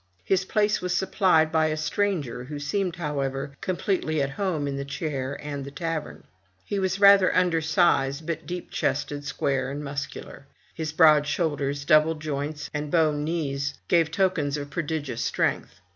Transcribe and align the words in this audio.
His 0.23 0.45
place 0.45 0.81
was 0.81 0.95
supplied 0.95 1.51
by 1.51 1.67
a 1.67 1.77
stranger, 1.77 2.45
who 2.45 2.57
seemed, 2.57 2.95
however, 2.95 3.55
completely 3.61 4.19
at 4.19 4.31
home 4.31 4.67
in 4.67 4.75
the 4.75 4.83
chair 4.83 5.37
and 5.43 5.63
the 5.63 5.69
tavern. 5.69 6.23
He 6.65 6.79
was 6.79 6.99
rather 6.99 7.31
under 7.35 7.61
size, 7.61 8.19
but 8.19 8.47
deep 8.47 8.71
chested, 8.71 9.25
square 9.25 9.69
and 9.69 9.83
muscular. 9.83 10.47
His 10.73 10.91
broad 10.91 11.27
shoulders, 11.27 11.85
double 11.85 12.15
joints, 12.15 12.67
and 12.73 12.89
bow 12.89 13.11
knees, 13.11 13.75
gave 13.87 14.09
tokens 14.09 14.57
of 14.57 14.71
prodigious 14.71 15.23
strength. 15.23 15.79